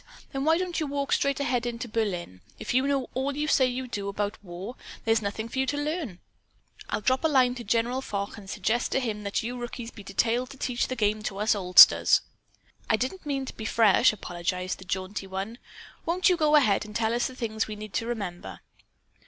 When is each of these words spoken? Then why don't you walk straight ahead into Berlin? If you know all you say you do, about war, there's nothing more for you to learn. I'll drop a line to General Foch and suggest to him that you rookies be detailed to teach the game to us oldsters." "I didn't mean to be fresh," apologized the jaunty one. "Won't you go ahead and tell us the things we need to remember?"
Then 0.33 0.45
why 0.45 0.57
don't 0.57 0.79
you 0.79 0.87
walk 0.87 1.13
straight 1.13 1.39
ahead 1.39 1.67
into 1.67 1.87
Berlin? 1.87 2.41
If 2.57 2.73
you 2.73 2.87
know 2.87 3.11
all 3.13 3.37
you 3.37 3.47
say 3.47 3.67
you 3.67 3.87
do, 3.87 4.09
about 4.09 4.43
war, 4.43 4.75
there's 5.05 5.21
nothing 5.21 5.45
more 5.45 5.51
for 5.51 5.59
you 5.59 5.65
to 5.67 5.77
learn. 5.77 6.17
I'll 6.89 7.01
drop 7.01 7.23
a 7.23 7.27
line 7.27 7.53
to 7.53 7.63
General 7.63 8.01
Foch 8.01 8.35
and 8.35 8.49
suggest 8.49 8.91
to 8.93 8.99
him 8.99 9.21
that 9.21 9.43
you 9.43 9.55
rookies 9.59 9.91
be 9.91 10.01
detailed 10.03 10.49
to 10.49 10.57
teach 10.57 10.87
the 10.87 10.95
game 10.95 11.21
to 11.21 11.37
us 11.37 11.53
oldsters." 11.53 12.21
"I 12.89 12.95
didn't 12.97 13.27
mean 13.27 13.45
to 13.45 13.53
be 13.55 13.65
fresh," 13.65 14.11
apologized 14.11 14.79
the 14.79 14.85
jaunty 14.85 15.27
one. 15.27 15.59
"Won't 16.03 16.29
you 16.29 16.35
go 16.35 16.55
ahead 16.55 16.83
and 16.83 16.95
tell 16.95 17.13
us 17.13 17.27
the 17.27 17.35
things 17.35 17.67
we 17.67 17.75
need 17.75 17.93
to 17.93 18.07
remember?" 18.07 18.61